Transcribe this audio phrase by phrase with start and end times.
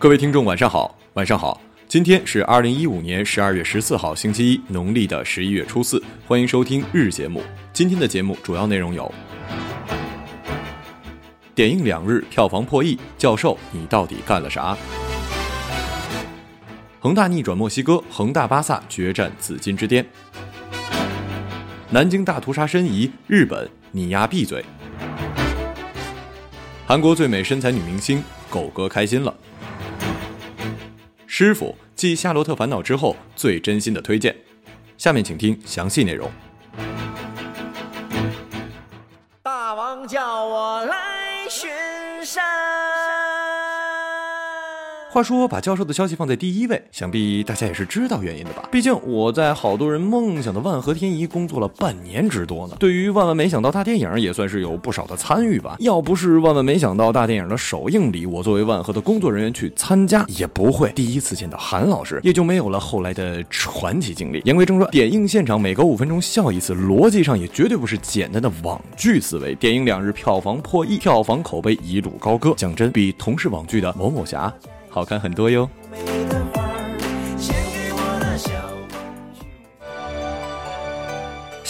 [0.00, 1.60] 各位听众，晚上好，晚上好。
[1.86, 6.02] 今天是二零一五年十二月十四号，星期一，农历的十一月初四。
[6.26, 7.42] 欢迎收听日节目。
[7.70, 9.12] 今天的节目主要内容有。
[11.54, 12.98] 点映两日，票房破亿。
[13.18, 14.74] 教授，你到底干了啥？
[16.98, 20.06] 恒大逆转墨西哥，恒大巴萨决战紫金之巅。
[21.90, 24.64] 南京大屠杀申遗，日本，你丫闭嘴！
[26.86, 29.36] 韩国最美身材女明星狗哥开心了。
[31.32, 34.34] 师傅继《夏洛特烦恼》之后最真心的推荐。
[34.98, 36.28] 下面请听详细内容。
[39.40, 41.20] 大王叫我来。
[41.48, 41.68] 巡
[42.24, 42.99] 山。
[45.12, 48.68] 话说，把教授的消息放在第一位，想必大家也是知道原因的吧？
[48.70, 52.76] 毕竟我在好多人梦想的万和天宜工作了半年之多呢。
[52.78, 55.74] 对于万万没想到大电影，也算是有不少的参与吧。
[55.80, 64.40] 要不是万万没想到大电影的首映礼，我作为万和的工作人员去参加，也不会第一次见到韩老师，也就没有了后来的传奇经历。
[64.44, 69.56] 言归正传，点映现场每隔五分钟笑一次，逻辑上也绝对不是简单的网剧思维。
[69.56, 72.54] 点映两日票房破亿，票房口碑一路高歌。
[72.56, 74.54] 讲真，比同是网剧的某某侠。
[74.90, 75.70] 好看很多哟。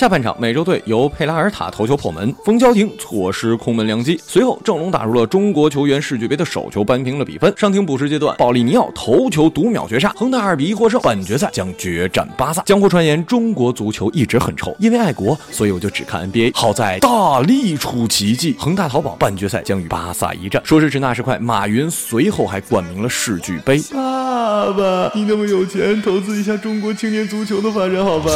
[0.00, 4.18] 下半场，美洲队由佩拉尔塔头球破门，冯潇霆错失空门良机。
[4.26, 7.52] 随后，郑龙打入了中国球员世俱杯的首球，扳平了比分。
[7.54, 10.98] 上庭补时阶段，保利尼奥头球独秒绝杀，恒大二比一获胜。
[11.02, 12.62] 半决赛将决战巴萨。
[12.62, 16.52] 江湖传言，中国足球一直很臭，因为爱国，所以我就只看 NBA。
[16.54, 20.62] 好在大力出奇迹，恒大淘宝半决赛将与巴萨一战。
[20.64, 23.78] 说时迟，那时快，马云随后还冠名了世俱杯。
[23.92, 28.30] 爸爸，你那么有钱，投资一下中国青年足球的发展，好吧？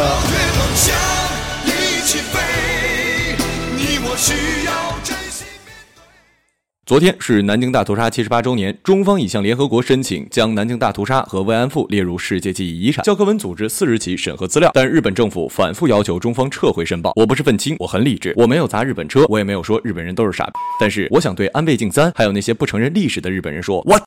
[2.14, 2.38] 起飞。
[3.76, 5.44] 你我需要真心
[6.86, 13.04] 昨天是南京大屠杀七十八周年，中方已向联合国申请将南京大屠杀和慰安妇列入世界记忆遗产。
[13.04, 17.10] 教科文组织四日起审核资料，但日本政府反复要求中方撤回申报。
[17.16, 20.52] 我不是愤青，我很理智，我没有砸日本车，我也没有说日本人都是傻逼。
[20.78, 24.00] 但是我想对安倍晋三还有那些不承认历史的日本人说，我。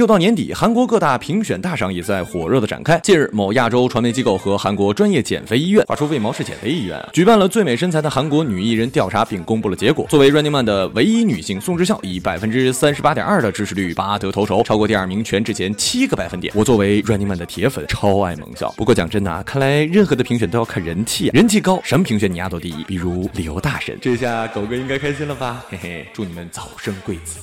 [0.00, 2.98] 又到年底，韩国各大评选大赏也在火热的展开。
[3.00, 10.06] 近日，某亚洲传媒机构和韩国专业减肥医院（话说为毛是减肥医院）举办了最美身材的韩国女艺人调查，并公布了结果。
[10.08, 16.50] 作为 Running Man 的唯一女性，宋智孝以百分之三十八点二的支持率拔得头筹，超过第二名全智贤七个百分点。
[16.56, 18.72] 我作为 Running Man 的铁粉，超爱萌笑。
[18.78, 22.82] 不过讲真的啊，看来任何的评选都要看人气，人气高，什么评选你压都第一。
[22.84, 25.62] 比如刘大神，这下狗哥应该开心了吧？
[25.68, 27.40] 嘿嘿，祝你们早生贵子。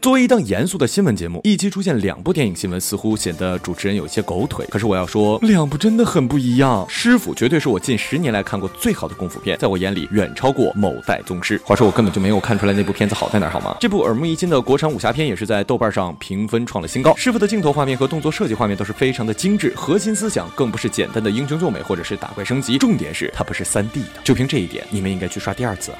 [0.00, 4.66] 作为一档严肃的新闻节目，一期出现两部电影新闻，似乎显得主持人有些狗腿。
[4.70, 6.86] 可是我要说，两部真的很不一样。
[6.88, 11.60] 师傅绝对是我近十年来看过最好的功夫片，在我眼里远超过某代宗师。
[11.64, 13.76] 话说我根本就没有看出来那部片子好在哪，好吗？
[13.80, 17.14] 这部耳目一新的国产武侠片也是在豆瓣上评分创了新高。
[17.16, 24.20] 师傅的镜头画面和动作设计画面都是非常的精致，核心思想更不是简单的英雄救美或者是打怪升级，重点是它不是三 D 的。
[24.22, 25.92] 就凭这一点，你们应该去刷第二次。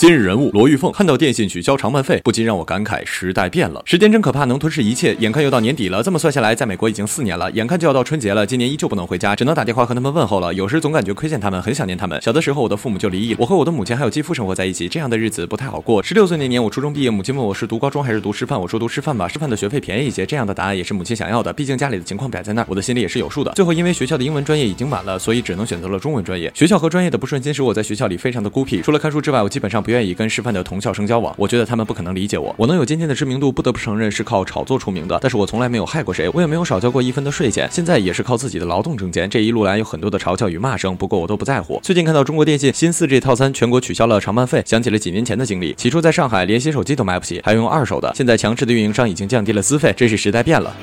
[0.00, 3.82] 今日人物罗玉凤看到电信取消长漫费，不禁让我感慨时代变了。
[3.84, 5.12] 时间真可怕，能吞噬一切。
[5.18, 7.50] 眼看又到年底了，这么算下来，在美国已经四年了。
[7.50, 10.54] 眼看就要到春节了，今年依旧不能回家，只能打电话和他们问候了。
[10.54, 12.22] 有时总感觉亏欠他们，很想念他们。
[12.22, 16.00] 小的时候，我的父母就离异，我和我的母亲还有继父生活在一起，这样的日子不太好过。
[16.00, 20.24] 十六岁那年，我初中毕业，母亲问我是读高中还是读师范，我说读师范吧，师范的学费便宜一些。
[20.24, 23.50] 这样的答案也是母亲想要的，毕竟家里的情况摆在那儿，我的心里也是有数的。
[23.56, 26.52] 最后因为学校的英文专业已经满了，所以只能选择了中文专业。
[26.54, 30.62] 学校和专业的不顺心使我在学校里非常的孤僻，除了看书之外，我基本上不愿意跟师范的。
[30.62, 32.54] 同校生交往，我觉得他们不可能理解我。
[32.58, 35.18] 我能有今天的知名度，不得不承认是靠炒作出名的。
[35.22, 39.30] 但是我从来没有害过谁，我也没有少交过一分的税钱，现在也是靠自己的劳动挣钱。
[39.30, 41.80] 这一路来有很多的嘲笑与骂声，不过我都不在乎。
[41.82, 45.72] 最近看到中国电信新四 G 套餐全国取消了长办费，想起了几年前的经历。
[45.72, 48.12] 起初在上海连新手机都买不起，还用二手的。
[48.14, 50.76] 现在强势的运营商已经降低了资费，真是时代变了。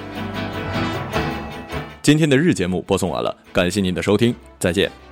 [2.01, 5.04] 今天的日节目播送完了，感谢您的收听，再见。